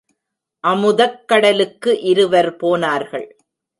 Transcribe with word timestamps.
அமுதக் 0.63 1.27
கடலுக்கு 1.27 2.01
இருவர் 2.01 2.55
போனார்கள். 2.55 3.37